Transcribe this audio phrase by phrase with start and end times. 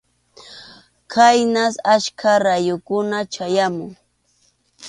[1.11, 3.91] Khaynas achka rayukuna chayamun.